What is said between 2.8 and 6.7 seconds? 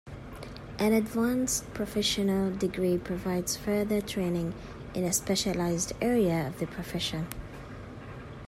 provides further training in a specialized area of the